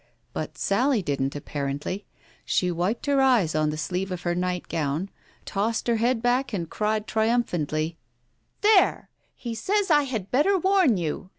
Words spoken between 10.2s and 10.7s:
better